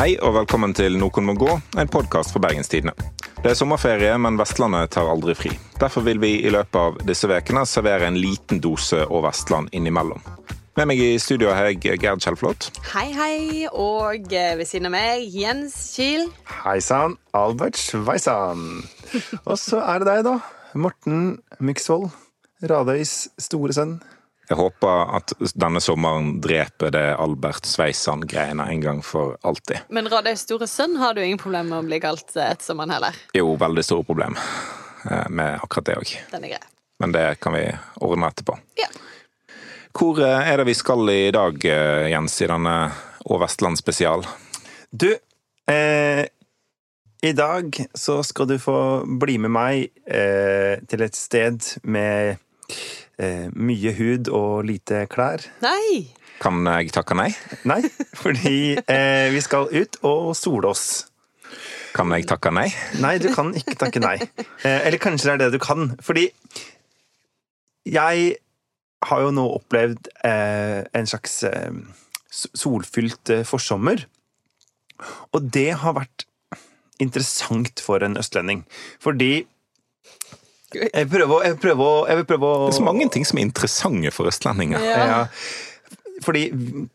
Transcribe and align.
Hei 0.00 0.14
og 0.24 0.32
velkommen 0.32 0.72
til 0.72 0.94
Noen 0.96 1.26
må 1.28 1.34
gå, 1.36 1.58
en 1.76 1.88
podkast 1.92 2.32
fra 2.32 2.40
Bergenstidene. 2.40 2.94
Det 3.44 3.50
er 3.50 3.56
sommerferie, 3.58 4.14
men 4.16 4.38
Vestlandet 4.40 4.94
tar 4.94 5.10
aldri 5.12 5.34
fri. 5.36 5.50
Derfor 5.76 6.06
vil 6.06 6.16
vi 6.22 6.30
i 6.40 6.52
løpet 6.54 6.78
av 6.80 6.94
disse 7.04 7.28
ukene 7.28 7.66
servere 7.68 8.06
en 8.08 8.16
liten 8.16 8.62
dose 8.64 9.02
og 9.02 9.26
Vestland 9.26 9.68
innimellom. 9.76 10.22
Med 10.80 10.88
meg 10.88 11.02
i 11.04 11.10
studio 11.20 11.50
har 11.52 11.68
jeg 11.68 11.98
Gerd 12.00 12.24
Kjellflot. 12.24 12.70
Hei, 12.94 13.10
hei. 13.12 13.66
Og 13.68 14.32
eh, 14.32 14.54
ved 14.56 14.70
siden 14.70 14.88
av 14.88 14.94
meg 14.94 15.26
Jens 15.36 15.76
Kiel. 15.92 16.30
Hei 16.62 16.78
sann, 16.80 17.18
Albert 17.36 17.76
Sveisan. 17.76 18.86
Og 19.42 19.60
så 19.60 19.82
er 19.84 20.00
det 20.00 20.08
deg, 20.14 20.22
da. 20.30 20.38
Morten 20.80 21.42
Myksvold. 21.60 22.08
Radøys 22.72 23.34
store 23.36 23.76
sønn. 23.76 23.98
Jeg 24.50 24.58
håper 24.58 25.12
at 25.14 25.32
denne 25.54 25.78
sommeren 25.78 26.32
dreper 26.42 26.90
det 26.90 27.04
Albert 27.22 27.68
Sveisand-greiene 27.70 28.64
en 28.72 28.80
gang 28.82 29.02
for 29.06 29.36
alltid. 29.46 29.84
Men 29.94 30.10
Radøys 30.10 30.42
store 30.42 30.66
sønn 30.66 30.96
har 30.98 31.14
du 31.14 31.20
ingen 31.22 31.38
problemer 31.38 31.70
med 31.70 31.84
å 31.84 31.86
bli 31.86 32.00
kalt 32.02 32.34
eh, 32.34 32.48
etter 32.50 32.72
sommeren 32.72 32.96
heller. 32.96 33.20
Jo, 33.36 33.52
veldig 33.60 33.84
store 33.86 34.08
problem 34.08 34.34
eh, 34.34 35.28
med 35.30 35.60
akkurat 35.62 35.86
det 35.86 35.96
òg. 36.00 36.16
Den. 36.34 36.48
Men 36.98 37.14
det 37.14 37.24
kan 37.38 37.54
vi 37.54 37.62
ordne 38.02 38.32
etterpå. 38.32 38.58
Ja. 38.80 38.90
Hvor 39.94 40.18
eh, 40.26 40.50
er 40.50 40.58
det 40.58 40.66
vi 40.72 40.76
skal 40.80 41.14
i 41.14 41.30
dag, 41.38 41.70
Jens, 42.10 42.42
i 42.42 42.50
denne 42.50 42.76
Å 43.30 43.40
Vestland 43.44 43.78
spesial? 43.78 44.26
Du, 44.90 45.12
eh, 45.70 46.26
i 47.22 47.32
dag 47.38 47.84
så 47.94 48.18
skal 48.26 48.50
du 48.50 48.58
få 48.58 48.80
bli 49.22 49.38
med 49.38 49.54
meg 49.54 49.90
eh, 50.10 50.82
til 50.90 51.06
et 51.06 51.14
sted 51.14 51.62
med 51.86 52.40
mye 53.52 53.92
hud 53.98 54.30
og 54.32 54.64
lite 54.68 55.04
klær. 55.12 55.44
Nei! 55.64 56.08
Kan 56.40 56.64
jeg 56.64 56.88
takke 56.94 57.16
nei? 57.18 57.28
Nei, 57.68 57.82
fordi 58.16 58.78
eh, 58.80 59.28
vi 59.34 59.42
skal 59.44 59.68
ut 59.68 59.98
og 60.08 60.30
sole 60.38 60.70
oss. 60.72 60.84
Kan 61.92 62.12
jeg 62.14 62.24
takke 62.30 62.52
nei? 62.54 62.68
Nei, 63.02 63.18
du 63.20 63.28
kan 63.34 63.50
ikke 63.56 63.76
takke 63.76 64.00
nei. 64.00 64.16
Eh, 64.64 64.86
eller 64.86 65.00
kanskje 65.02 65.28
det 65.28 65.34
er 65.34 65.42
det 65.42 65.58
du 65.58 65.60
kan. 65.62 65.90
Fordi 66.00 66.30
jeg 67.88 68.32
har 69.08 69.22
jo 69.24 69.34
nå 69.34 69.46
opplevd 69.56 70.10
eh, 70.28 70.80
en 70.96 71.08
slags 71.08 71.42
eh, 71.48 71.76
solfylt 72.30 73.32
eh, 73.32 73.44
forsommer. 73.48 74.06
Og 75.32 75.48
det 75.52 75.70
har 75.82 75.96
vært 75.96 76.26
interessant 77.00 77.80
for 77.80 78.04
en 78.04 78.18
østlending. 78.20 78.66
Fordi 79.00 79.46
jeg 80.74 81.08
prøver, 81.10 81.44
jeg 81.46 81.58
prøver, 81.62 82.08
jeg 82.10 82.20
vil 82.20 82.28
prøve 82.28 82.50
å 82.50 82.62
Det 82.68 82.74
er 82.74 82.78
så 82.78 82.86
mange 82.86 83.08
ting 83.12 83.26
som 83.26 83.40
er 83.40 83.48
interessante 83.48 84.12
for 84.14 84.30
østlendinger. 84.30 84.84
Ja. 84.84 85.02
ja. 85.10 85.20
Fordi 86.20 86.42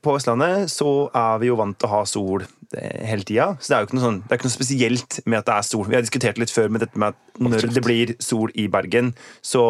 på 0.05 0.15
Østlandet 0.19 0.69
så 0.73 0.89
er 1.15 1.39
vi 1.41 1.49
jo 1.49 1.57
vant 1.57 1.77
til 1.79 1.89
å 1.89 1.93
ha 1.95 2.01
sol 2.09 2.43
eh, 2.45 3.05
hele 3.09 3.25
tida. 3.25 3.47
Så 3.59 3.71
det 3.71 3.77
er 3.77 3.81
jo 3.81 3.89
ikke 3.89 3.97
noe, 3.97 4.05
sånn, 4.05 4.19
det 4.21 4.29
er 4.29 4.39
ikke 4.39 4.49
noe 4.49 4.55
spesielt 4.55 5.17
med 5.25 5.39
at 5.39 5.47
det 5.49 5.55
er 5.55 5.67
sol. 5.69 5.87
Vi 5.89 5.97
har 5.97 6.05
diskutert 6.05 6.41
litt 6.41 6.53
før 6.53 6.69
med 6.73 6.85
dette 6.85 7.01
med 7.01 7.15
at 7.15 7.41
når 7.41 7.71
det 7.73 7.85
blir 7.85 8.13
sol 8.23 8.53
i 8.53 8.67
Bergen, 8.71 9.15
så 9.41 9.65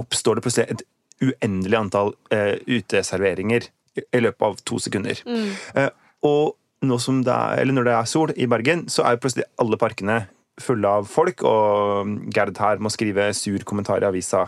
oppstår 0.00 0.38
det 0.38 0.46
plutselig 0.46 0.72
et 0.72 0.86
uendelig 1.20 1.76
antall 1.76 2.14
uh, 2.32 2.56
uteserveringer 2.64 3.66
i, 3.68 4.04
i 4.16 4.22
løpet 4.24 4.46
av 4.46 4.56
to 4.64 4.80
sekunder. 4.80 5.20
Eh, 5.28 5.90
og 6.24 6.56
nå 6.88 6.96
som 7.02 7.20
det 7.26 7.34
er, 7.34 7.60
eller 7.60 7.76
når 7.76 7.88
det 7.90 7.96
er 7.98 8.08
sol 8.08 8.32
i 8.32 8.48
Bergen, 8.48 8.86
så 8.88 9.04
er 9.04 9.16
jo 9.16 9.24
plutselig 9.26 9.48
alle 9.60 9.76
parkene 9.80 10.22
fulle 10.62 10.94
av 11.00 11.08
folk, 11.10 11.44
og 11.46 12.16
Gerd 12.34 12.58
her 12.60 12.82
må 12.82 12.92
skrive 12.92 13.30
sur 13.36 13.62
kommentar 13.68 14.04
i 14.04 14.08
avisa. 14.08 14.46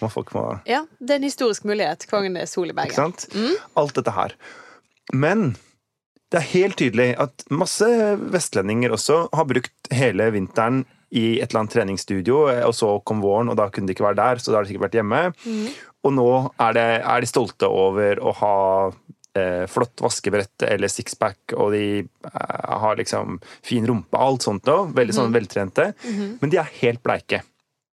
Må 0.00 0.08
folk 0.12 0.32
må 0.36 0.44
Ja, 0.68 0.84
det 0.98 1.16
er 1.16 1.20
en 1.20 1.28
historisk 1.28 1.66
mulighet. 1.68 2.06
Kongen 2.10 2.38
er 2.40 2.48
sol 2.48 2.72
i 2.72 2.76
ikke 2.76 2.96
sant? 2.96 3.26
Alt 3.76 3.98
dette 3.98 4.14
her. 4.16 4.36
Men 5.12 5.52
det 6.30 6.40
er 6.40 6.50
helt 6.52 6.78
tydelig 6.78 7.10
at 7.20 7.44
masse 7.50 7.86
vestlendinger 8.32 8.94
også 8.94 9.24
har 9.34 9.48
brukt 9.50 9.92
hele 9.92 10.30
vinteren 10.34 10.84
i 11.10 11.40
et 11.40 11.50
eller 11.50 11.64
annet 11.64 11.74
treningsstudio, 11.74 12.44
og 12.68 12.74
så 12.76 12.92
kom 13.02 13.22
våren, 13.24 13.50
og 13.50 13.56
da 13.58 13.66
kunne 13.72 13.90
de 13.90 13.96
ikke 13.96 14.06
være 14.06 14.20
der, 14.20 14.38
så 14.38 14.52
da 14.52 14.60
har 14.60 14.66
de 14.66 14.70
sikkert 14.70 14.86
vært 14.86 15.00
hjemme. 15.00 15.22
Og 16.06 16.14
nå 16.14 16.28
er, 16.54 16.76
det, 16.76 16.84
er 17.02 17.24
de 17.24 17.28
stolte 17.28 17.66
over 17.66 18.22
å 18.22 18.34
ha 18.38 18.54
eh, 19.38 19.66
flott 19.70 20.02
vaskebrett 20.02 20.64
eller 20.66 20.90
sixpack, 20.90 21.54
og 21.56 21.72
de 21.74 21.84
eh, 22.00 22.80
har 22.84 22.98
liksom 23.00 23.38
fin 23.66 23.86
rumpe, 23.86 24.18
alt 24.18 24.46
sånt 24.46 24.64
da, 24.68 24.82
veldig 24.96 25.16
sånn 25.16 25.34
veltrente, 25.34 25.92
men 26.40 26.52
de 26.52 26.60
er 26.60 26.74
helt 26.80 27.02
bleike. 27.04 27.42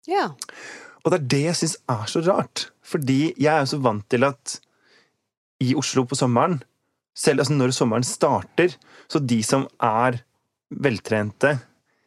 Ja. 0.10 0.30
Og 1.04 1.12
det 1.12 1.20
er 1.20 1.28
det 1.36 1.44
jeg 1.44 1.60
syns 1.62 1.76
er 1.92 2.06
så 2.10 2.22
rart. 2.26 2.70
Fordi 2.86 3.34
jeg 3.34 3.50
er 3.50 3.64
jo 3.64 3.72
så 3.76 3.82
vant 3.82 4.06
til 4.10 4.26
at 4.28 4.60
i 5.64 5.74
Oslo 5.78 6.04
på 6.06 6.18
sommeren, 6.18 6.60
selv 7.16 7.42
altså 7.42 7.56
når 7.56 7.74
sommeren 7.74 8.06
starter, 8.06 8.76
så 9.10 9.22
de 9.22 9.40
som 9.46 9.66
er 9.82 10.20
veltrente, 10.70 11.56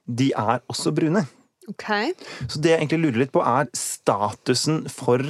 de 0.05 0.31
er 0.37 0.63
også 0.71 0.93
brune. 0.95 1.25
Okay. 1.69 2.13
Så 2.49 2.61
det 2.61 2.73
jeg 2.73 2.81
egentlig 2.83 3.01
lurer 3.03 3.23
litt 3.25 3.33
på, 3.35 3.43
er 3.45 3.71
statusen 3.77 4.85
for 4.93 5.25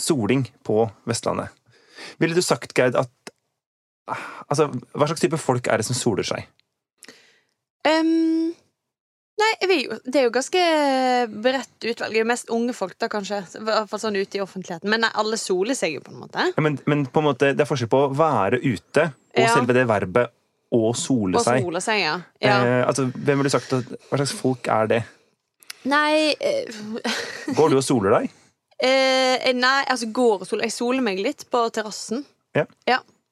soling 0.00 0.46
på 0.66 0.84
Vestlandet. 1.08 1.52
Ville 2.22 2.36
du 2.36 2.42
sagt, 2.44 2.74
Gerd, 2.76 2.96
at 3.00 3.10
Altså, 4.52 4.66
hva 4.92 5.06
slags 5.08 5.22
type 5.22 5.38
folk 5.40 5.68
er 5.72 5.80
det 5.80 5.86
som 5.88 5.96
soler 5.96 6.26
seg? 6.28 6.44
Um, 7.88 8.50
nei, 9.40 9.48
jo, 9.80 9.96
det 10.04 10.20
er 10.20 10.26
jo 10.26 10.32
ganske 10.34 10.64
bredt 11.44 11.86
utvalg. 11.88 12.18
Mest 12.28 12.52
unge 12.52 12.74
folk, 12.76 12.98
da, 13.00 13.08
kanskje. 13.12 13.40
I 13.56 13.64
hvert 13.64 13.88
fall 13.88 14.02
sånn 14.02 14.18
ute 14.20 14.36
i 14.36 14.42
offentligheten. 14.44 14.90
Men 14.92 15.06
nei, 15.06 15.12
alle 15.20 15.38
soler 15.40 15.78
seg 15.78 15.96
jo, 15.96 16.04
på 16.04 16.12
en 16.12 16.20
måte. 16.20 16.50
Ja, 16.52 16.64
men, 16.66 16.76
men 16.90 17.06
på 17.08 17.22
en 17.22 17.28
måte, 17.30 17.54
det 17.56 17.64
er 17.64 17.70
forskjell 17.70 17.90
på 17.92 18.02
å 18.06 18.12
være 18.12 18.60
ute 18.60 19.08
og 19.14 19.40
Ja. 19.40 19.50
selve 19.56 19.76
det 19.76 19.86
verbet 19.88 20.34
å 20.74 20.92
sole 20.96 21.38
Og 21.38 21.44
seg. 21.46 21.64
seg, 21.82 22.00
ja. 22.04 22.14
ja. 22.42 22.54
Eh, 22.60 22.86
altså, 22.86 23.08
hvem 23.14 23.40
ville 23.40 23.50
sagt 23.52 23.72
at, 23.76 23.88
Hva 24.10 24.18
slags 24.20 24.36
folk 24.36 24.68
er 24.68 24.90
det? 24.90 25.02
Nei 25.88 26.34
eh, 26.40 26.70
Går 27.58 27.72
du 27.72 27.78
og 27.78 27.84
soler 27.84 28.18
deg? 28.20 28.32
Eh, 28.82 29.50
Nei, 29.54 29.84
altså 29.90 30.08
går 30.14 30.42
og 30.42 30.46
soler 30.48 30.64
Jeg 30.68 30.72
soler 30.76 31.04
meg 31.04 31.18
litt 31.22 31.46
på 31.52 31.64
terrassen. 31.74 32.24
Ja. 32.54 32.66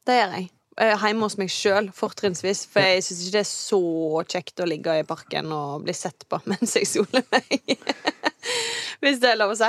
det 0.07 0.19
gjør 0.19 0.37
jeg. 0.39 0.51
Eh, 0.81 0.97
Hjemme 1.03 1.27
hos 1.29 1.37
meg 1.39 1.51
sjøl, 1.53 1.91
fortrinnsvis. 1.95 2.65
For 2.73 2.81
jeg 2.83 3.03
syns 3.05 3.21
ikke 3.27 3.37
det 3.37 3.43
er 3.45 3.51
så 3.51 3.81
kjekt 4.33 4.63
å 4.65 4.67
ligge 4.71 4.95
i 5.03 5.05
parken 5.07 5.51
og 5.53 5.83
bli 5.85 5.93
sett 5.97 6.25
på 6.31 6.41
mens 6.51 6.77
jeg 6.79 6.89
soler 6.89 7.25
meg. 7.35 7.77
Hvis 9.03 9.19
det 9.19 9.33
er 9.33 9.39
lov 9.39 9.51
å 9.53 9.59
si. 9.59 9.69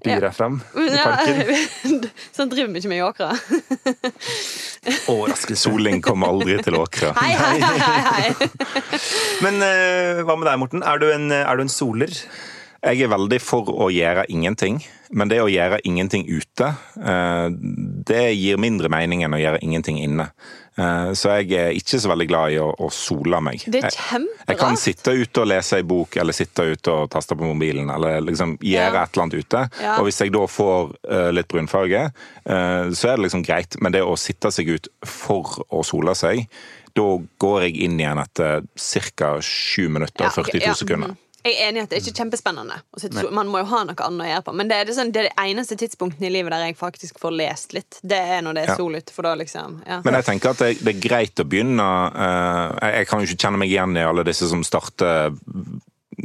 Byr 0.00 0.14
Ja. 0.14 0.18
deg 0.24 0.32
fram 0.36 0.54
i 0.80 0.86
parken? 0.96 2.06
sånn 2.36 2.48
driver 2.52 2.72
vi 2.72 2.80
ikke 2.80 2.88
med 2.92 3.00
i 3.02 3.04
åkra. 3.04 3.28
Overraskelse. 5.12 5.60
Soling 5.68 6.00
kommer 6.04 6.32
aldri 6.32 6.56
til 6.64 6.76
åkra. 6.80 7.12
Hei, 7.20 7.34
hei, 7.36 7.60
hei, 7.60 7.78
hei, 7.84 8.00
hei. 8.08 9.00
Men 9.44 9.60
eh, 9.66 10.22
hva 10.26 10.36
med 10.40 10.48
deg, 10.48 10.58
Morten? 10.62 10.82
Er 10.88 11.00
du 11.02 11.06
en, 11.12 11.28
er 11.36 11.60
du 11.60 11.64
en 11.66 11.72
soler? 11.72 12.12
Jeg 12.82 13.04
er 13.04 13.10
veldig 13.12 13.38
for 13.38 13.68
å 13.70 13.86
gjøre 13.94 14.24
ingenting, 14.34 14.80
men 15.14 15.30
det 15.30 15.36
å 15.38 15.46
gjøre 15.46 15.76
ingenting 15.86 16.24
ute, 16.26 16.72
eh, 16.98 17.48
det 18.08 18.22
gir 18.34 18.58
mindre 18.58 18.88
mening 18.90 19.22
enn 19.22 19.36
å 19.36 19.38
gjøre 19.38 19.60
ingenting 19.62 20.00
inne. 20.02 20.26
Eh, 20.76 21.12
Så 21.14 21.30
jeg 21.38 21.52
er 21.52 21.70
ikke 21.78 22.00
så 22.02 22.10
veldig 22.10 22.26
glad 22.26 22.50
i 22.50 22.58
å, 22.58 22.72
å 22.74 22.88
sole 22.90 23.38
meg. 23.44 23.62
Det 23.70 23.84
er 23.84 23.94
kjemperatt 23.94 24.48
Jeg 24.50 24.58
kan 24.58 24.76
sitte 24.80 25.14
ute 25.14 25.44
og 25.44 25.46
lese 25.52 25.76
ei 25.78 25.82
bok, 25.86 26.16
eller 26.16 26.32
sitte 26.34 26.66
ute 26.72 26.90
og 26.90 27.10
taste 27.14 27.36
på 27.38 27.46
mobilen, 27.46 27.86
eller 27.94 28.18
liksom 28.20 28.56
gjøre 28.58 28.92
Ja. 28.98 29.04
et 29.04 29.14
eller 29.14 29.22
annet 29.28 29.38
ute. 29.44 29.62
Ja. 29.80 29.96
Og 30.00 30.08
hvis 30.08 30.18
jeg 30.24 30.32
da 30.34 30.42
får 30.50 30.94
eh, 31.08 31.30
litt 31.38 31.48
brunfarge, 31.48 32.06
så 32.42 33.08
er 33.12 33.16
det 33.16 33.28
liksom 33.28 33.44
greit. 33.46 33.76
Men 33.80 33.92
det 33.92 34.02
å 34.02 34.16
sitte 34.18 34.50
seg 34.50 34.68
ut 34.74 34.88
for 35.06 35.62
å 35.70 35.84
sole 35.86 36.14
seg, 36.18 36.48
da 36.96 37.06
går 37.38 37.62
jeg 37.68 37.76
inn 37.86 38.00
igjen 38.00 38.18
etter 38.18 38.64
ca. 39.16 39.36
7 39.40 39.86
minutter 39.88 40.26
og 40.26 40.32
Ja, 40.34 40.42
ok, 40.42 40.50
42 40.50 40.66
ja, 40.66 40.74
sekunder. 40.74 41.14
Jeg 41.42 41.56
er 41.58 41.68
enig 41.68 41.80
i 41.80 41.82
at 41.82 41.90
det 41.90 41.98
er 41.98 42.04
ikke 42.04 42.20
kjempespennende. 42.22 42.76
å 42.94 43.00
sitte 43.00 43.18
så- 43.18 43.32
Man 43.32 43.48
må 43.48 43.58
jo 43.58 43.64
ha 43.64 43.84
noe 43.84 43.94
annet 43.94 44.26
å 44.26 44.30
gjøre 44.30 44.44
på. 44.44 44.54
Men 44.54 44.68
det 44.68 44.76
er 44.76 44.84
det, 44.84 44.94
sånn, 44.94 45.12
det 45.12 45.20
er 45.24 45.28
det 45.28 45.36
eneste 45.38 45.76
tidspunktet 45.76 46.22
i 46.22 46.30
livet 46.30 46.50
der 46.50 46.66
jeg 46.66 46.76
faktisk 46.78 47.18
får 47.18 47.36
lest 47.36 47.72
litt. 47.72 47.98
Det 48.02 48.18
er 48.18 48.42
når 48.42 48.54
det 48.54 48.68
er 48.68 48.76
sol 48.76 48.94
ute, 48.94 49.36
liksom 49.38 49.82
ja. 49.86 50.00
Men 50.04 50.14
jeg 50.14 50.24
tenker 50.24 50.50
at 50.50 50.58
det, 50.58 50.84
det 50.84 50.96
er 50.96 51.08
greit 51.08 51.34
å 51.34 51.44
begynne 51.44 51.88
eh, 52.14 52.78
jeg, 52.80 52.94
jeg 52.94 53.08
kan 53.08 53.20
jo 53.20 53.26
ikke 53.26 53.42
kjenne 53.42 53.58
meg 53.58 53.70
igjen 53.70 53.96
i 53.96 54.06
alle 54.06 54.24
disse 54.24 54.48
som 54.48 54.62
starter 54.62 55.34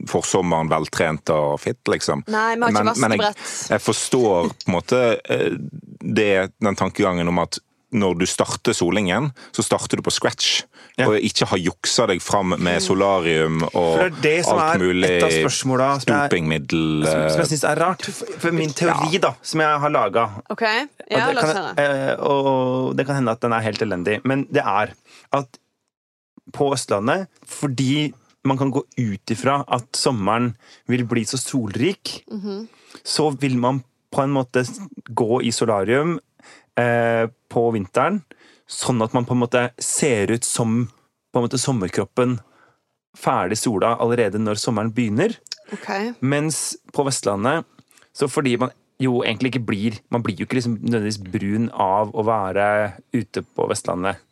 forsommeren 0.07 0.69
veltrent 0.69 1.29
og 1.33 1.59
fit, 1.63 1.79
liksom. 1.89 2.23
Nei, 2.27 2.55
vi 2.55 2.61
har 2.61 2.71
ikke 2.71 2.83
men 2.83 3.15
jeg, 3.15 3.19
vaskebrett. 3.19 3.69
jeg 3.71 3.81
forstår 3.81 4.49
på 4.51 4.67
en 4.67 4.75
måte 4.75 5.01
eh, 5.29 5.55
det, 6.01 6.51
den 6.59 6.75
tankegangen 6.75 7.27
om 7.31 7.39
at 7.39 7.59
når 7.95 8.17
du 8.19 8.25
starter 8.27 8.75
solingen, 8.75 9.29
så 9.55 9.63
starter 9.63 9.99
du 9.99 10.03
på 10.03 10.11
scratch. 10.11 10.63
Ja. 10.97 11.05
Og 11.07 11.21
ikke 11.23 11.45
har 11.51 11.59
juksa 11.61 12.07
deg 12.09 12.21
fram 12.25 12.55
med 12.57 12.81
solarium 12.81 13.61
og 13.67 13.75
For 13.77 14.01
det 14.01 14.07
er 14.07 14.21
det 14.23 14.37
som 14.47 14.59
alt 14.59 14.79
er 14.79 14.81
mulig 14.81 15.09
et 15.11 15.25
av 15.27 15.33
spørsmåla 15.35 15.89
som 16.01 16.13
jeg, 16.15 16.31
som, 16.33 16.53
jeg 17.05 17.27
eh, 17.29 17.49
syns 17.51 17.65
er 17.69 17.81
rart. 17.83 18.07
For, 18.41 18.55
min 18.57 18.73
teori, 18.75 19.21
da, 19.21 19.35
som 19.45 19.61
jeg 19.61 19.81
har 19.83 19.93
laga 19.93 20.25
okay. 20.49 20.87
Ja, 21.05 21.29
eh, 21.77 22.13
og 22.17 22.97
det 22.97 23.05
kan 23.05 23.19
hende 23.19 23.37
at 23.37 23.45
den 23.45 23.53
er 23.53 23.65
helt 23.67 23.85
elendig, 23.85 24.19
men 24.27 24.47
det 24.49 24.65
er 24.65 24.95
at 25.37 25.61
på 26.55 26.71
Østlandet, 26.73 27.27
fordi 27.45 28.09
man 28.47 28.57
kan 28.57 28.71
gå 28.73 28.81
ut 28.81 29.33
ifra 29.33 29.59
at 29.67 29.87
sommeren 29.99 30.53
vil 30.89 31.03
bli 31.05 31.25
så 31.27 31.37
solrik, 31.37 32.21
så 33.03 33.29
vil 33.35 33.57
man 33.59 33.83
på 34.13 34.23
en 34.23 34.33
måte 34.33 34.63
gå 35.11 35.41
i 35.43 35.51
solarium 35.51 36.15
på 36.77 37.62
vinteren, 37.74 38.19
sånn 38.69 39.01
at 39.01 39.15
man 39.15 39.25
på 39.25 39.33
en 39.33 39.41
måte 39.41 39.62
ser 39.81 40.29
ut 40.29 40.45
som 40.45 40.83
måte 41.38 41.59
sommerkroppen 41.62 42.38
ferdig 43.18 43.57
sola 43.59 43.95
allerede 44.01 44.39
når 44.41 44.59
sommeren 44.62 44.91
begynner. 44.94 45.35
Okay. 45.74 46.12
Mens 46.21 46.77
på 46.94 47.06
Vestlandet, 47.07 47.65
så 48.15 48.29
fordi 48.31 48.56
man 48.62 48.74
jo 48.97 49.19
egentlig 49.21 49.51
ikke 49.51 49.68
blir 49.68 49.97
Man 50.09 50.24
blir 50.25 50.39
jo 50.39 50.47
ikke 50.47 50.57
liksom 50.57 50.79
nødvendigvis 50.81 51.19
brun 51.21 51.68
av 51.69 52.15
å 52.18 52.24
være 52.25 52.68
ute 53.13 53.44
på 53.45 53.68
Vestlandet. 53.69 54.23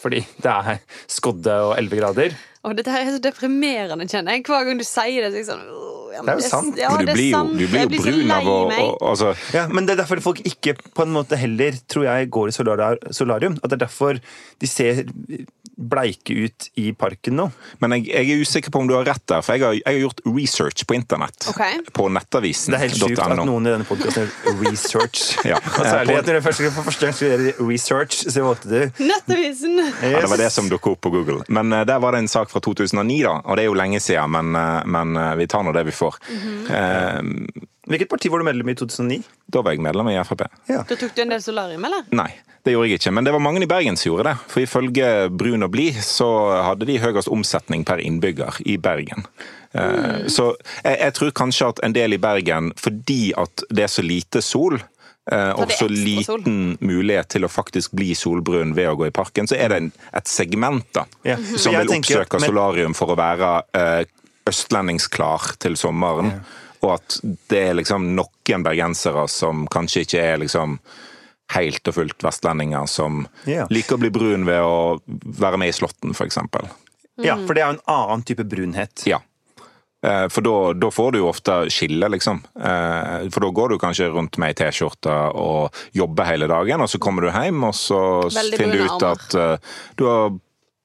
Fordi 0.00 0.22
det 0.40 0.52
er 0.52 0.78
skodde 1.10 1.56
og 1.66 1.74
11 1.76 2.00
grader. 2.00 2.36
Og 2.64 2.76
dette 2.78 2.90
her 2.94 3.04
er 3.06 3.16
så 3.16 3.22
deprimerende, 3.22 4.06
kjenner 4.10 4.36
jeg. 4.38 4.46
Hver 4.48 4.64
gang 4.70 4.78
du 4.80 4.86
sier 4.86 5.26
det, 5.26 5.32
så 5.32 5.36
er 5.36 5.42
jeg 5.42 5.50
sånn 5.50 5.66
«Åh, 5.66 5.92
ja, 6.16 6.22
men 6.22 6.26
Det 6.26 6.32
er 6.32 6.40
jo 6.40 6.48
sant. 6.48 6.78
Ja, 6.80 6.90
du 6.96 7.04
det 7.04 7.12
er 7.12 7.18
blir 7.18 7.26
jo, 7.28 7.36
sant. 7.36 7.52
du 7.58 7.66
blir 7.66 7.80
Jeg 7.82 7.90
jo 7.90 7.98
så 7.98 8.06
brun 8.06 8.28
lei 8.30 8.36
av 8.40 8.46
å 8.48 8.56
meg. 8.70 8.86
altså, 9.10 9.34
Ja, 9.52 9.66
Men 9.68 9.86
det 9.86 9.96
er 9.96 10.00
derfor 10.04 10.22
folk 10.24 10.40
ikke 10.48 10.76
på 10.96 11.02
en 11.04 11.12
måte 11.12 11.36
heller, 11.36 11.76
tror 11.92 12.06
jeg, 12.08 12.30
går 12.30 12.48
i 12.48 12.56
solar 12.56 12.98
solarium. 13.12 13.58
At 13.62 13.70
det 13.70 13.78
er 13.80 13.84
derfor 13.86 14.20
de 14.62 14.66
ser 14.70 15.04
bleike 15.76 16.32
ut 16.46 16.68
i 16.80 16.86
parken 16.96 17.36
nå. 17.36 17.50
Men 17.84 17.92
jeg, 17.98 18.06
jeg 18.08 18.30
er 18.32 18.40
usikker 18.46 18.72
på 18.72 18.80
om 18.80 18.88
du 18.88 18.94
har 18.96 19.04
rett 19.04 19.22
der, 19.28 19.42
for 19.44 19.56
jeg 19.58 19.64
har, 19.66 19.74
jeg 19.76 19.84
har 19.84 19.98
gjort 20.06 20.22
research 20.24 20.86
på 20.88 20.96
internett. 20.96 21.48
Ok. 21.52 21.60
På 21.92 22.06
Det 22.08 22.22
er 22.40 22.80
helt 22.86 22.96
sjukt 22.96 23.20
at 23.20 23.34
noen 23.44 23.66
i 23.68 23.74
denne 23.74 23.84
podkasten 23.88 24.30
gjør 24.46 24.62
research. 24.64 25.24
Ja. 25.46 25.58
Og 25.60 25.84
særlig 25.84 26.16
at 26.18 26.26
når 26.26 26.38
du 26.40 26.42
først 26.46 26.62
for 26.74 26.86
første 26.88 27.06
gang 27.06 27.14
skal 27.14 27.28
gjøre 27.28 27.52
research, 27.68 28.22
så 28.32 28.42
valgte 28.42 28.70
du 28.72 29.04
Nettavisen! 29.04 29.76
Ja, 30.00 30.22
det 30.24 30.30
var 30.32 30.40
det 30.40 30.48
som 30.54 30.70
dukket 30.72 30.96
opp 30.96 31.02
på 31.04 31.12
Google. 31.12 31.44
Men 31.52 31.70
eh, 31.76 31.84
der 31.86 32.00
var 32.02 32.16
det 32.16 32.24
en 32.24 32.30
sak 32.32 32.50
fra 32.56 32.64
2009, 32.64 33.20
da. 33.28 33.36
Og 33.44 33.56
det 33.60 33.64
er 33.66 33.70
jo 33.70 33.76
lenge 33.78 34.00
siden, 34.02 34.32
men, 34.34 34.56
eh, 34.58 34.82
men 34.96 35.16
eh, 35.20 35.34
vi 35.42 35.46
tar 35.52 35.62
nå 35.68 35.72
det 35.76 35.84
vi 35.86 35.94
får. 35.94 36.18
eh, 36.72 37.22
Hvilket 37.86 38.08
parti 38.10 38.28
var 38.32 38.42
du 38.42 38.44
medlem 38.48 38.68
i 38.68 38.74
i 38.74 38.78
2009? 38.80 39.20
da 39.48 39.60
var 39.62 39.76
jeg 39.76 39.80
medlem 39.84 40.08
i 40.10 40.16
Frp. 40.26 40.40
Ja. 40.68 40.80
Da 40.88 40.96
tok 40.98 41.12
du 41.14 41.20
en 41.22 41.30
del 41.30 41.42
solarium, 41.44 41.84
eller? 41.86 42.02
Nei, 42.10 42.32
det 42.66 42.72
gjorde 42.74 42.88
jeg 42.90 42.98
ikke. 42.98 43.12
Men 43.14 43.24
det 43.28 43.32
var 43.36 43.38
mange 43.44 43.62
i 43.62 43.68
Bergen 43.70 43.94
som 43.96 44.10
gjorde 44.10 44.24
det. 44.32 44.36
For 44.50 44.64
ifølge 44.64 45.10
Brun 45.30 45.62
og 45.62 45.70
Blid 45.70 46.00
så 46.02 46.26
hadde 46.66 46.88
de 46.88 46.96
høyest 46.98 47.30
omsetning 47.30 47.84
per 47.86 48.02
innbygger 48.02 48.58
i 48.66 48.74
Bergen. 48.82 49.22
Eh, 49.72 50.26
Så 50.26 50.56
jeg, 50.82 50.98
jeg 50.98 51.14
tror 51.14 51.30
kanskje 51.30 51.68
at 51.68 51.80
en 51.86 51.94
del 51.94 52.14
i 52.18 52.18
Bergen, 52.18 52.72
fordi 52.76 53.32
at 53.38 53.62
det 53.70 53.84
er 53.86 53.92
så 53.92 54.02
lite 54.02 54.42
sol, 54.42 54.80
og 55.32 55.70
så 55.74 55.88
liten 55.90 56.76
mulighet 56.80 57.28
til 57.34 57.42
å 57.44 57.48
faktisk 57.50 57.92
bli 57.98 58.12
solbrun 58.14 58.74
ved 58.76 58.88
å 58.92 58.96
gå 58.96 59.08
i 59.08 59.14
parken, 59.14 59.46
så 59.50 59.56
er 59.58 59.68
det 59.72 59.76
en, 59.82 59.92
et 60.14 60.26
segment 60.30 60.84
da, 60.94 61.04
Ja. 61.24 61.36
som 61.56 61.74
vil 61.74 61.86
tenker- 61.88 62.20
oppsøke 62.22 62.40
men- 62.40 62.48
solarium 62.50 62.94
for 62.94 63.08
å 63.08 63.16
være 63.18 63.50
eh, 63.74 64.04
østlendingsklar 64.46 65.56
til 65.58 65.74
sommeren. 65.76 66.40
Og 66.82 66.92
at 66.94 67.20
det 67.50 67.62
er 67.70 67.74
liksom 67.74 68.14
noen 68.14 68.62
bergensere 68.62 69.26
som 69.32 69.66
kanskje 69.72 70.04
ikke 70.06 70.22
er 70.22 70.38
liksom 70.44 70.78
helt 71.54 71.88
og 71.88 71.94
fullt 71.94 72.22
vestlendinger, 72.26 72.86
som 72.88 73.26
Ja. 73.46 73.66
liker 73.70 73.96
å 73.96 74.00
bli 74.02 74.10
brun 74.10 74.44
ved 74.46 74.60
å 74.62 75.00
være 75.06 75.58
med 75.58 75.68
i 75.68 75.72
Slåtten, 75.72 76.10
f.eks. 76.14 76.38
ja, 77.22 77.36
for 77.46 77.54
det 77.54 77.62
er 77.62 77.72
jo 77.72 77.78
en 77.78 77.84
annen 77.88 78.22
type 78.26 78.44
brunhet. 78.44 79.04
Ja. 79.06 79.18
Eh, 80.06 80.26
For 80.30 80.44
da, 80.46 80.90
får 80.92 81.12
du 81.12 81.18
jo 81.22 81.30
ofte 81.30 81.58
skille, 81.72 82.08
liksom. 82.14 82.42
Eh, 82.54 83.26
For 83.32 83.46
da 83.46 83.52
går 83.58 83.74
du 83.74 83.78
kanskje 83.82 84.10
rundt 84.14 84.38
med 84.38 84.54
ei 84.54 84.58
T-skjorte 84.60 85.14
og 85.34 85.74
jobber 85.96 86.28
hele 86.30 86.48
dagen, 86.50 86.84
og 86.84 86.90
så 86.92 87.00
kommer 87.02 87.26
du 87.26 87.32
hjem, 87.32 87.64
og 87.66 87.74
så 87.76 88.00
Veldig 88.30 88.60
finner 88.60 88.82
du 88.82 88.86
ut 88.86 89.06
at 89.10 89.38
eh, 89.40 89.72
du 89.98 90.06
har 90.10 90.36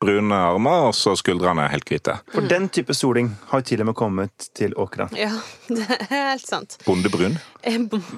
brune 0.02 0.34
armer, 0.36 0.88
og 0.90 0.96
så 0.98 1.14
skuldrene 1.20 1.68
er 1.68 1.74
helt 1.76 1.86
hvite. 1.92 2.16
For 2.34 2.48
den 2.50 2.68
type 2.74 2.94
soling 2.98 3.30
har 3.52 3.62
jo 3.62 3.68
til 3.70 3.84
og 3.84 3.92
med 3.92 3.96
kommet 4.00 4.48
til 4.58 4.74
Åkra. 4.82 5.08
Ja, 5.18 5.30
det 5.70 5.86
er 5.86 6.06
helt 6.10 6.48
sant. 6.50 6.78
Bondebrun. 6.88 7.38
Eh, 7.64 7.78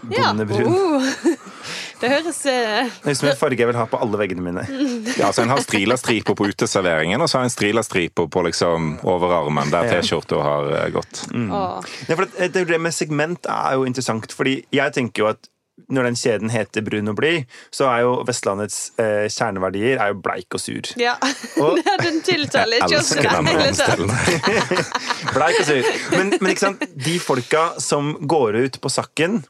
Ja. 0.10 0.32
Bondebrun. 0.32 0.72
Oh. 0.72 1.04
Det 2.04 2.10
høres 2.12 2.42
eh, 2.52 2.90
Det 3.04 3.12
er 3.14 3.16
som 3.16 3.30
en 3.30 3.38
farge 3.40 3.60
jeg 3.62 3.68
vil 3.70 3.78
ha 3.80 3.86
på 3.88 4.00
alle 4.04 4.18
veggene 4.20 4.44
mine. 4.44 4.64
Ja, 5.20 5.30
altså 5.30 5.44
En 5.46 5.52
har 5.54 5.62
strilastriper 5.64 6.36
på 6.36 6.48
uteserveringen, 6.52 7.22
og 7.24 7.30
så 7.32 7.40
har 7.40 7.48
en 7.48 7.54
strilastriper 7.54 8.28
på 8.32 8.44
liksom 8.48 8.98
overarmen 9.08 9.72
der 9.72 9.88
T-skjorta 9.92 10.42
har 10.44 10.72
eh, 10.82 10.90
gått. 10.96 11.26
åh. 11.32 11.80
Ja, 12.10 12.16
for 12.20 12.28
det, 12.40 12.66
det 12.72 12.80
med 12.82 12.96
segment 12.96 13.48
er 13.52 13.78
jo 13.78 13.86
interessant, 13.88 14.32
fordi 14.36 14.62
jeg 14.76 14.96
tenker 14.96 15.24
jo 15.26 15.32
at 15.36 15.48
når 15.90 16.06
den 16.08 16.18
kjeden 16.20 16.52
heter 16.54 16.84
Brun 16.86 17.10
og 17.10 17.16
blid, 17.18 17.48
så 17.74 17.88
er 17.90 18.04
jo 18.06 18.12
Vestlandets 18.28 18.92
eh, 19.02 19.26
kjerneverdier 19.34 19.98
er 20.02 20.12
jo 20.14 20.20
bleik 20.22 20.54
og 20.54 20.62
sur. 20.62 20.90
Ja. 21.02 21.16
Og- 21.62 21.80
den 22.06 22.20
tiltaler 22.26 22.84
ikke 22.84 23.00
oss 23.00 23.14
elsker 23.16 23.40
den 23.40 23.50
hele 23.50 23.72
tatt. 23.74 24.78
Bleik 25.36 25.60
og 25.64 25.66
sur. 25.66 25.90
Men, 26.14 26.30
men 26.38 26.54
ikke 26.54 26.66
sant, 26.68 26.86
de 26.94 27.16
folka 27.24 27.64
som 27.82 28.14
går 28.30 28.60
ut 28.68 28.80
på 28.84 28.92
Sakken, 28.94 29.42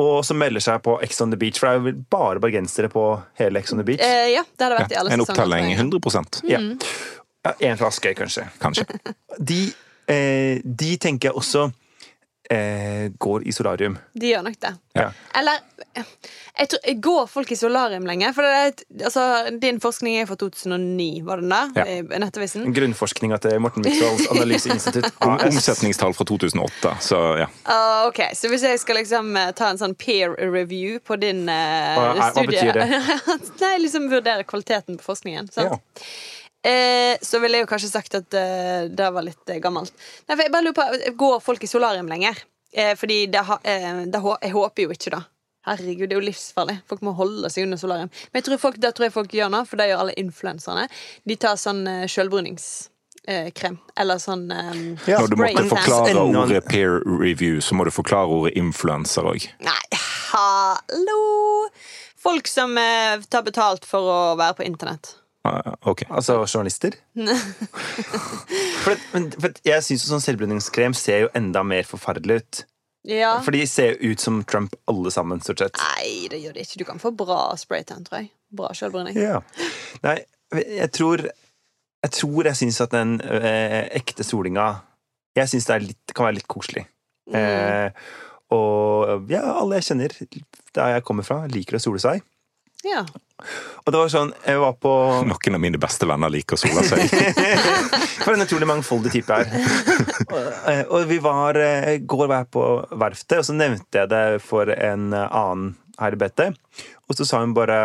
og 0.00 0.24
som 0.26 0.38
melder 0.42 0.62
seg 0.62 0.82
på 0.84 0.96
Ex 1.06 1.20
on 1.22 1.30
the 1.32 1.38
Beach, 1.38 1.60
for 1.62 1.70
det 1.70 1.74
er 1.74 1.94
jo 1.94 2.04
bare 2.12 2.42
bergensere 2.42 2.90
på 2.92 3.04
hele 3.40 3.62
Ex 3.62 3.72
on 3.74 3.80
the 3.80 3.86
Beach. 3.86 4.02
Eh, 4.04 4.32
ja, 4.34 4.42
det 4.44 4.66
hadde 4.66 4.80
vært 4.82 4.94
i 4.94 4.98
alle 5.00 5.14
En 5.14 5.22
sesonger, 5.22 5.44
opptelling 5.44 5.72
100 5.78 6.50
Ja. 6.50 6.60
Ja, 7.44 7.52
en 7.70 7.78
fra 7.80 7.88
Askøy, 7.92 8.14
kanskje. 8.18 8.46
kanskje. 8.60 8.86
De, 9.38 9.60
eh, 10.08 10.60
de 10.64 10.96
tenker 11.00 11.30
jeg 11.30 11.36
også 11.40 11.68
eh, 12.50 13.08
går 13.18 13.46
i 13.48 13.52
solarium. 13.52 13.98
De 14.14 14.28
gjør 14.32 14.42
nok 14.46 14.58
det. 14.60 14.74
Ja. 14.94 15.08
Eller 15.38 15.60
jeg 16.54 16.68
tror, 16.70 16.94
Går 17.02 17.26
folk 17.30 17.50
i 17.50 17.56
solarium 17.58 18.04
lenge? 18.06 18.28
For 18.34 18.42
det 18.46 18.50
er, 18.54 18.66
et- 18.72 18.84
altså, 19.08 19.24
Din 19.60 19.80
forskning 19.82 20.16
er 20.20 20.26
fra 20.26 20.36
2009, 20.38 21.22
var 21.26 21.40
den 21.42 21.48
der? 21.50 21.70
Ja. 21.76 21.84
I 21.84 22.20
Nettavisen? 22.22 22.68
Grunnforskninga 22.74 23.38
til 23.42 23.58
Morten 23.60 23.82
Miksvolds 23.86 24.26
analyseinstitutt. 24.30 25.10
Om-. 25.26 25.40
Omsetningstall 25.48 26.14
fra 26.14 26.24
2008, 26.24 26.94
så 27.00 27.20
ja. 27.42 27.48
Uh, 27.66 28.06
ok, 28.08 28.20
Så 28.34 28.48
hvis 28.52 28.62
jeg 28.62 28.78
skal 28.82 28.96
liksom 29.02 29.34
eh, 29.36 29.50
ta 29.56 29.70
en 29.72 29.78
sånn 29.80 29.94
peer 29.98 30.34
review 30.38 31.00
på 31.00 31.16
din 31.20 31.48
uh, 31.48 31.54
er- 31.54 32.20
hva 32.20 32.30
studie 32.36 32.72
det? 32.76 32.86
Nei, 33.64 33.74
liksom 33.82 34.10
vurdere 34.12 34.44
kvaliteten 34.46 34.98
på 35.00 35.08
forskningen. 35.10 35.50
Sant? 35.54 35.74
Ja. 35.74 36.04
Eh, 36.64 37.18
så 37.20 37.38
ville 37.42 37.58
jeg 37.58 37.66
jo 37.66 37.70
kanskje 37.74 37.90
sagt 37.92 38.14
at 38.16 38.34
eh, 38.40 38.86
det 38.88 39.10
var 39.12 39.26
litt 39.26 39.50
eh, 39.52 39.58
gammelt. 39.60 39.92
Nei, 40.28 40.32
for 40.38 40.42
jeg 40.46 40.52
bare 40.54 40.64
lurer 40.64 40.78
på, 40.78 41.12
Går 41.20 41.42
folk 41.44 41.66
i 41.66 41.68
solarium 41.68 42.08
lenger? 42.08 42.38
Eh, 42.72 42.94
fordi 42.96 43.26
det, 43.30 43.42
ha, 43.46 43.58
eh, 43.68 44.04
det, 44.08 44.20
hå- 44.24 44.38
jeg 44.40 44.54
håper 44.56 44.86
jo 44.86 44.94
ikke 44.96 45.12
det. 45.12 45.20
Herregud, 45.64 46.08
det 46.08 46.16
er 46.16 46.18
jo 46.20 46.24
livsfarlig. 46.26 46.78
Folk 46.88 47.00
må 47.06 47.12
holde 47.16 47.48
seg 47.52 47.64
under 47.64 47.78
solarium. 47.80 48.08
Men 48.32 48.40
jeg 48.40 48.46
tror 48.48 48.58
folk, 48.60 48.80
det 48.80 48.90
tror 48.96 49.06
jeg 49.06 49.14
folk 49.14 49.32
gjør 49.36 49.52
nå, 49.52 49.60
for 49.68 49.80
det 49.80 49.86
gjør 49.92 50.02
alle 50.02 50.16
influenserne. 50.20 50.82
De 51.24 51.36
tar 51.40 51.56
sånn 51.60 51.84
uh, 51.88 52.02
sjølbruningskrem. 52.10 53.78
eller 53.96 54.18
sånn 54.20 54.42
eh, 54.52 54.82
Ja, 55.08 55.20
Når 55.22 55.32
du 55.32 55.36
måtte 55.40 55.64
forklare 55.70 56.24
ordet 56.26 56.60
peer 56.68 56.98
review, 57.08 57.60
så 57.64 57.78
må 57.78 57.86
du 57.88 57.92
forklare 57.96 58.28
ordet 58.28 58.52
influenser 58.60 59.24
òg. 59.30 59.46
Nei, 59.64 59.80
hallo! 60.34 61.68
Folk 62.24 62.48
som 62.48 62.76
eh, 62.80 63.20
tar 63.28 63.44
betalt 63.48 63.84
for 63.88 64.04
å 64.08 64.18
være 64.40 64.58
på 64.60 64.64
internett. 64.68 65.14
Ok. 65.44 66.06
Altså 66.08 66.38
journalister? 66.46 66.94
for, 68.84 69.00
men, 69.12 69.26
for 69.36 69.52
jeg 69.66 69.84
syns 69.84 70.06
sånn 70.08 70.22
selvbrenningskrem 70.24 70.96
ser 70.96 71.26
jo 71.26 71.32
enda 71.36 71.62
mer 71.66 71.84
forferdelig 71.88 72.38
ut. 72.40 72.62
Ja. 73.04 73.34
For 73.44 73.52
de 73.52 73.66
ser 73.68 73.92
jo 73.92 74.14
ut 74.14 74.24
som 74.24 74.40
Trump 74.48 74.72
alle 74.88 75.12
sammen, 75.12 75.42
stort 75.44 75.60
sett. 75.60 75.76
Nei, 75.76 76.30
det 76.32 76.40
gjør 76.40 76.56
det 76.56 76.64
ikke. 76.64 76.80
Du 76.80 76.86
kan 76.88 77.02
få 77.02 77.12
bra 77.12 77.40
spraytan, 77.60 78.06
tror 78.06 78.22
jeg. 78.22 78.30
Bra 78.56 78.72
sjølbruning. 78.76 79.18
Ja. 79.20 79.42
Nei, 80.04 80.22
jeg 80.54 80.90
tror 80.94 81.24
Jeg 82.04 82.12
tror 82.12 82.46
jeg 82.46 82.56
syns 82.60 82.80
at 82.84 82.92
den 82.92 83.16
eh, 83.24 83.88
ekte 83.96 84.22
solinga 84.26 84.66
Jeg 85.34 85.48
syns 85.50 85.66
det 85.66 85.74
er 85.74 85.86
litt, 85.86 86.12
kan 86.14 86.28
være 86.28 86.38
litt 86.38 86.48
koselig. 86.48 86.84
Mm. 87.32 87.36
Eh, 87.40 88.04
og 88.54 89.32
ja, 89.32 89.42
alle 89.56 89.80
jeg 89.80 89.88
kjenner 89.88 90.14
der 90.76 90.94
jeg 90.94 91.04
kommer 91.08 91.26
fra, 91.26 91.42
liker 91.50 91.78
å 91.78 91.82
sole 91.82 92.00
seg. 92.02 92.24
Ja. 92.84 93.02
Og 93.84 93.92
det 93.92 94.00
var 94.00 94.12
sånn 94.12 94.30
Jeg 94.46 94.60
var 94.62 94.76
på 94.80 94.92
Noen 95.30 95.58
av 95.58 95.62
mine 95.62 95.80
beste 95.80 96.08
venner 96.08 96.32
liker 96.32 96.56
å 96.56 96.60
sole 96.62 96.84
seg. 96.88 97.04
For 98.24 98.32
en 98.32 98.44
utrolig 98.46 98.68
mangfoldig 98.68 99.12
type 99.12 99.36
her. 99.36 99.50
Og, 100.24 100.94
og 100.96 101.08
vi 101.10 101.18
var 101.22 101.58
eh, 101.60 101.90
I 101.98 102.02
går 102.08 102.30
var 102.30 102.44
jeg 102.44 102.52
på 102.56 102.64
verftet, 102.96 103.36
og 103.42 103.48
så 103.50 103.56
nevnte 103.56 104.00
jeg 104.00 104.10
det 104.12 104.22
for 104.44 104.70
en 104.72 105.10
eh, 105.12 105.26
annen 105.28 105.74
her 106.00 106.16
i 106.16 106.20
BT. 106.22 106.46
Og 107.10 107.18
så 107.18 107.26
sa 107.28 107.42
hun 107.42 107.52
bare 107.56 107.80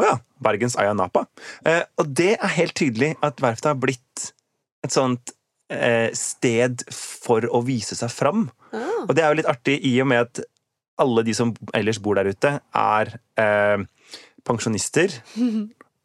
Å 0.00 0.06
ja, 0.06 0.16
Bergens 0.42 0.74
Aya 0.80 0.96
Napa. 0.98 1.26
Eh, 1.62 1.84
og 2.00 2.10
det 2.18 2.32
er 2.34 2.56
helt 2.56 2.74
tydelig 2.78 3.12
at 3.22 3.38
verftet 3.44 3.70
har 3.70 3.78
blitt 3.78 4.30
et 4.82 4.94
sånt 4.94 5.34
eh, 5.70 6.10
sted 6.16 6.82
for 6.90 7.46
å 7.46 7.62
vise 7.66 7.98
seg 7.98 8.10
fram. 8.10 8.48
Ah. 8.74 9.04
Og 9.06 9.14
det 9.14 9.22
er 9.22 9.30
jo 9.30 9.40
litt 9.42 9.50
artig 9.50 9.78
i 9.86 9.94
og 10.02 10.10
med 10.10 10.26
at 10.26 10.42
alle 11.00 11.24
de 11.24 11.34
som 11.36 11.54
ellers 11.76 12.00
bor 12.02 12.18
der 12.18 12.28
ute, 12.28 12.56
er 12.76 13.14
eh, 13.40 13.86
pensjonister 14.46 15.14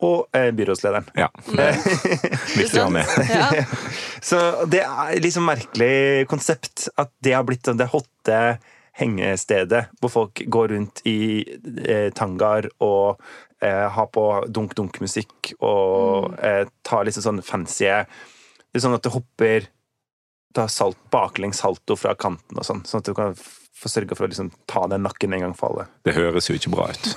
og 0.05 0.35
eh, 0.35 0.51
byrådslederen. 0.55 1.07
Ja. 1.15 1.29
Viktig 2.55 2.81
å 2.81 2.87
ha 2.87 2.93
med. 2.93 3.11
Ja. 3.31 3.65
Så 4.29 4.39
det 4.71 4.83
er 4.83 5.19
liksom 5.23 5.47
merkelig 5.47 6.25
konsept 6.31 6.89
at 6.99 7.13
det 7.23 7.35
har 7.37 7.45
blitt 7.47 7.67
sånn 7.67 7.79
det 7.79 7.91
hotte 7.93 8.39
hengestedet 8.95 9.89
hvor 9.99 10.13
folk 10.13 10.41
går 10.51 10.71
rundt 10.71 11.01
i 11.07 11.43
eh, 11.83 12.11
tangaer 12.15 12.69
og 12.83 13.21
eh, 13.63 13.85
har 13.91 14.07
på 14.11 14.25
dunk-dunk-musikk 14.47 15.55
og 15.59 16.37
eh, 16.39 16.63
tar 16.87 17.07
liksom 17.07 17.25
sånn 17.25 17.43
fancy 17.43 17.89
Det 17.91 18.79
er 18.79 18.85
sånn 18.85 18.95
at 18.95 19.03
du 19.03 19.11
hopper 19.11 19.67
tar 20.55 20.71
salt, 20.71 20.99
baklengs 21.11 21.59
salto 21.59 21.97
fra 21.99 22.15
kanten 22.15 22.55
og 22.55 22.63
sånn, 22.63 22.85
sånn 22.87 23.03
at 23.03 23.09
du 23.09 23.15
kan 23.17 23.35
få 23.75 23.89
sørga 23.91 24.15
for 24.15 24.23
å 24.25 24.29
liksom 24.31 24.49
ta 24.71 24.85
den 24.87 25.03
nakken 25.03 25.33
en 25.35 25.41
gang 25.43 25.53
for 25.57 25.73
alle. 25.73 25.85
Det 26.07 26.13
høres 26.15 26.47
jo 26.47 26.55
ikke 26.55 26.71
bra 26.71 26.85
ut. 26.93 27.09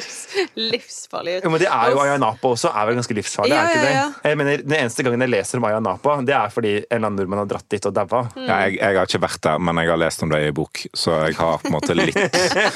Livsfarlig 0.72 1.38
ut. 1.38 1.46
Jo, 1.46 1.50
men 1.50 1.62
det 1.62 1.66
er 1.66 1.90
jo 1.90 1.98
Aya 2.02 2.14
Napa 2.22 2.52
også, 2.52 2.70
er 2.70 2.86
vel 2.86 2.98
ganske 3.00 3.16
livsfarlig? 3.18 3.56
Ja, 3.56 3.64
er 3.64 3.72
ikke 3.72 3.82
det? 3.82 3.94
ja. 3.96 4.04
Jeg 4.30 4.38
mener, 4.38 4.62
Den 4.62 4.76
eneste 4.78 5.06
gangen 5.06 5.24
jeg 5.26 5.32
leser 5.32 5.58
om 5.58 5.66
Aya 5.66 5.80
Napa, 5.82 6.14
det 6.26 6.36
er 6.38 6.52
fordi 6.54 6.74
en 6.76 6.84
eller 6.86 7.00
annen 7.08 7.18
nordmann 7.20 7.42
har 7.42 7.48
dratt 7.50 7.66
dit 7.74 7.88
og 7.90 7.96
daua. 7.96 8.20
Ja, 8.38 8.60
jeg, 8.66 8.76
jeg 8.78 9.00
har 9.00 9.10
ikke 9.10 9.22
vært 9.26 9.42
der, 9.48 9.64
men 9.66 9.80
jeg 9.82 9.90
har 9.90 10.00
lest 10.04 10.22
om 10.22 10.30
det 10.30 10.40
i 10.46 10.52
bok, 10.60 10.84
så 10.94 11.16
jeg 11.24 11.36
har 11.40 11.58
på 11.64 11.70
en 11.70 11.74
måte 11.74 11.98
litt 11.98 12.20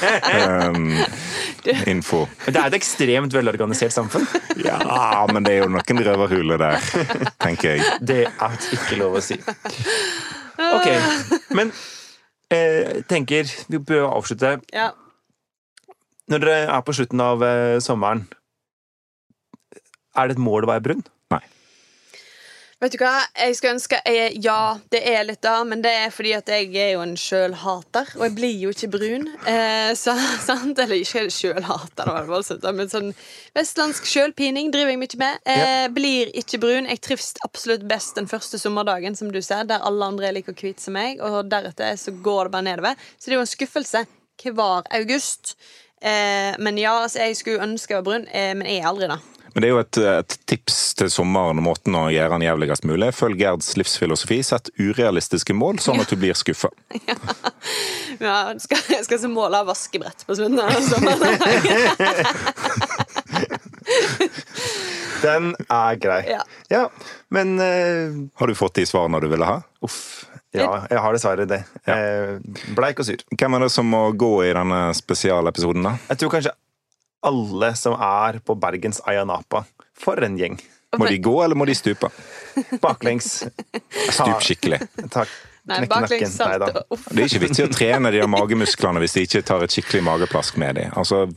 um, 0.35 0.91
info. 1.93 2.25
Det 2.49 2.57
er 2.57 2.67
et 2.67 2.77
ekstremt 2.81 3.39
velorganisert 3.39 3.95
samfunn. 3.95 4.27
Ja, 4.61 4.77
men 5.31 5.45
det 5.45 5.55
er 5.55 5.63
jo 5.63 5.71
noen 5.73 6.03
røverhuler 6.05 6.59
der, 6.61 6.83
tenker 7.41 7.79
jeg. 7.79 7.95
Det 8.03 8.19
er 8.29 8.59
ikke 8.75 8.99
lov 8.99 9.17
å 9.17 9.23
si. 9.23 9.39
Ok, 10.61 10.91
men 11.57 11.71
jeg 12.51 13.05
tenker 13.09 13.49
vi 13.71 13.79
bør 13.79 14.09
avslutte. 14.11 14.57
Ja. 14.75 14.91
Når 16.31 16.43
dere 16.43 16.59
er 16.75 16.83
på 16.85 16.95
slutten 16.95 17.23
av 17.23 17.43
eh, 17.43 17.79
sommeren, 17.83 18.25
er 20.15 20.27
det 20.27 20.37
et 20.37 20.43
mål 20.43 20.67
å 20.67 20.71
være 20.73 20.85
brun? 20.85 21.03
Vet 22.81 22.95
du 22.95 22.97
hva, 22.97 23.19
jeg 23.37 23.53
skulle 23.53 23.75
ønske 23.75 23.97
jeg, 24.09 24.39
Ja, 24.41 24.79
det 24.89 25.03
er 25.05 25.21
litt 25.27 25.43
da, 25.45 25.59
men 25.67 25.83
det 25.83 25.91
er 25.99 26.13
fordi 26.13 26.31
at 26.33 26.47
jeg 26.49 26.71
er 26.81 26.95
jo 26.95 27.03
en 27.03 27.13
sjølhater. 27.19 28.07
Og 28.17 28.23
jeg 28.25 28.33
blir 28.39 28.55
jo 28.63 28.71
ikke 28.73 28.89
brun. 28.95 29.27
Eh, 29.45 29.91
så, 29.99 30.15
sant? 30.47 30.81
Eller 30.81 31.03
ikke 31.03 31.27
sjølhater, 31.29 32.01
det 32.01 32.15
var 32.15 32.25
voldsomt, 32.31 32.65
men 32.73 32.89
sånn 32.89 33.11
vestlandsk 33.53 34.09
sjølpining 34.09 34.71
driver 34.73 34.95
jeg 34.95 35.01
mye 35.03 35.19
med. 35.21 35.43
Eh, 35.53 35.85
Blir 35.93 36.31
ikke 36.41 36.57
brun. 36.63 36.89
Jeg 36.89 37.03
trives 37.05 37.35
absolutt 37.45 37.85
best 37.91 38.17
den 38.17 38.29
første 38.31 38.57
sommerdagen, 38.61 39.13
som 39.19 39.29
du 39.29 39.37
ser, 39.45 39.67
der 39.69 39.85
alle 39.85 40.09
andre 40.09 40.31
er 40.31 40.39
like 40.39 40.57
hvite 40.57 40.81
som 40.81 40.97
meg, 40.97 41.21
og 41.21 41.51
deretter 41.53 41.93
så 42.01 42.15
går 42.17 42.49
det 42.49 42.55
bare 42.57 42.69
nedover. 42.71 43.05
Så 43.19 43.29
det 43.29 43.35
er 43.37 43.41
jo 43.43 43.45
en 43.45 43.53
skuffelse 43.53 44.05
hver 44.41 44.89
august. 44.97 45.53
Eh, 46.01 46.57
men 46.57 46.81
ja, 46.81 46.95
altså, 47.03 47.21
jeg 47.27 47.37
skulle 47.37 47.61
ønske 47.61 47.93
jeg 47.93 48.01
var 48.01 48.09
brun, 48.09 48.25
eh, 48.33 48.55
men 48.57 48.65
jeg 48.65 48.81
er 48.81 48.89
aldri 48.89 49.11
det. 49.11 49.21
Men 49.53 49.63
det 49.63 49.67
er 49.67 49.73
jo 49.73 49.79
et, 49.81 49.97
et 50.07 50.35
tips 50.47 50.75
til 50.99 51.09
sommeren 51.11 51.59
og 51.59 51.65
måten 51.65 51.95
å 51.97 52.05
gjøre 52.13 52.31
den 52.35 52.45
jævligst 52.45 52.85
mulig. 52.87 53.09
Følg 53.15 53.39
Gerds 53.41 53.73
livsfilosofi. 53.79 54.37
Sett 54.47 54.69
urealistiske 54.79 55.53
mål, 55.57 55.79
sånn 55.83 56.01
at 56.03 56.11
du 56.11 56.15
blir 56.19 56.35
skuffa. 56.37 56.69
Ja, 58.21 58.51
jeg 58.51 58.61
skal, 58.61 58.81
jeg 58.91 59.05
skal 59.07 59.19
så 59.23 59.29
mål 59.31 59.55
av 59.57 59.65
vaskebrett 59.71 60.25
på 60.27 60.35
slutten 60.37 60.59
av 60.61 60.75
sommeren. 60.85 61.41
Den 65.23 65.55
er 65.71 65.95
grei. 66.01 66.19
Ja. 66.29 66.43
Ja, 66.69 66.83
men 67.33 67.55
uh, 67.57 68.13
Har 68.37 68.51
du 68.51 68.55
fått 68.57 68.75
de 68.77 68.85
svarene 68.85 69.21
du 69.23 69.27
ville 69.31 69.47
ha? 69.47 69.61
Uff. 69.81 70.27
Ja, 70.51 70.83
jeg 70.91 70.99
har 70.99 71.15
dessverre 71.15 71.45
det. 71.47 71.61
Ja. 71.87 71.95
bleik 72.75 72.99
og 72.99 73.05
sur. 73.07 73.21
Hvem 73.39 73.55
er 73.55 73.63
det 73.63 73.69
som 73.71 73.87
må 73.87 74.01
gå 74.19 74.33
i 74.43 74.49
denne 74.51 74.91
spesialepisoden, 74.97 75.85
da? 75.87 75.93
Jeg 76.11 76.19
tror 76.19 76.33
kanskje 76.33 76.51
alle 77.27 77.73
som 77.79 77.95
er 78.01 78.39
på 78.45 78.55
Bergens 78.59 79.01
Ayanapa. 79.07 79.63
For 80.01 80.21
en 80.25 80.37
gjeng. 80.39 80.57
Må 80.99 81.07
de 81.07 81.21
gå, 81.23 81.35
eller 81.43 81.55
må 81.55 81.65
de 81.69 81.75
stupe? 81.77 82.09
Baklengs. 82.83 83.43
Stup 84.11 84.41
skikkelig. 84.43 84.81
Takk. 85.13 85.29
Nei, 85.69 85.83
baklengs 85.85 86.33
salt. 86.35 86.65
Uff. 86.89 87.05
Det 87.13 87.21
er 87.21 87.29
ikke 87.29 87.43
vits 87.45 87.59
i 87.61 87.63
å 87.67 87.69
trene 87.71 88.09
de 88.11 88.23
magemusklene 88.27 88.99
hvis 89.03 89.13
de 89.13 89.23
ikke 89.27 89.43
tar 89.45 89.61
et 89.63 89.71
skikkelig 89.71 90.01
mageplask 90.07 90.57
med 90.59 90.79
dem. 90.79 90.89
Altså, 90.97 91.27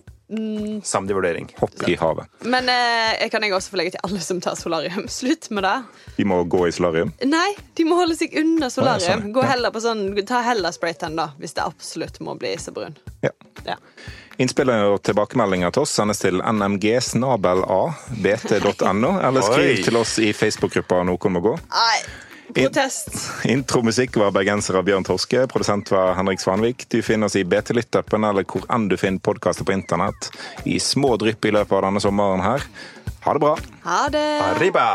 Samtidig 0.83 1.15
vurdering. 1.19 1.51
hopp 1.61 1.83
i 1.89 1.95
havet. 2.01 2.27
Men 2.49 2.69
eh, 2.73 3.13
jeg 3.21 3.31
kan 3.31 3.45
jeg 3.45 3.53
også 3.55 3.75
få 3.75 3.79
legge 3.79 3.93
til 3.95 4.01
alle 4.09 4.23
som 4.25 4.41
tar 4.43 4.57
solarium. 4.59 5.05
Slutt 5.13 5.51
med 5.55 5.67
det. 5.69 5.75
De 6.17 6.25
må 6.27 6.41
gå 6.49 6.63
i 6.67 6.73
solarium. 6.73 7.13
Nei, 7.29 7.51
de 7.77 7.85
må 7.87 7.99
holde 8.01 8.17
seg 8.19 8.33
unna 8.41 8.71
solarium. 8.73 9.27
sånn, 9.27 9.35
Gå 9.37 9.45
heller 9.47 9.75
på 9.75 9.85
sånn, 9.85 10.07
Ta 10.27 10.41
heller 10.47 10.73
spraytan, 10.75 11.21
da, 11.21 11.29
hvis 11.39 11.55
det 11.59 11.63
absolutt 11.69 12.19
må 12.25 12.35
bli 12.41 12.55
så 12.59 12.73
brun. 12.75 12.97
Ja. 13.23 13.31
Ja. 13.69 13.77
Innspillene 14.43 14.89
og 14.91 14.97
tilbakemeldinger 15.07 15.71
til 15.75 15.83
oss 15.85 15.93
sendes 15.95 16.19
til 16.23 16.41
nmg-snabel-a-bt.no, 16.43 19.11
eller 19.21 19.43
skriv 19.47 19.85
til 19.87 19.97
oss 20.01 20.13
i 20.19 20.33
Facebook-gruppa 20.35 21.05
Noen 21.07 21.33
må 21.37 21.41
gå. 21.45 21.53
Nei, 21.71 21.99
protest. 22.57 23.11
Intromusikk 23.51 24.17
var 24.19 24.31
bergenser 24.35 24.75
av 24.81 24.85
Bjørn 24.89 25.07
Torske, 25.07 25.41
produsent 25.51 25.87
var 25.95 26.17
Henrik 26.19 26.41
Svanvik. 26.43 26.79
Du 26.91 26.99
finner 27.07 27.27
oss 27.31 27.39
i 27.39 27.47
BT 27.47 27.69
Lytt-appen 27.79 28.23
eller 28.27 28.45
hvor 28.49 28.63
enn 28.75 28.91
du 28.91 28.97
finner 28.99 29.23
podkaster 29.23 29.65
på 29.69 29.77
internett. 29.77 30.21
I 30.67 30.81
små 30.83 31.11
drypp 31.21 31.43
i 31.47 31.55
løpet 31.55 31.75
av 31.79 31.83
denne 31.89 32.01
sommeren 32.03 32.43
her. 32.45 32.61
Ha 33.25 33.31
det 33.33 33.41
bra! 33.47 33.55
Ha 33.87 34.01
det. 34.13 34.29
Arriba! 34.51 34.87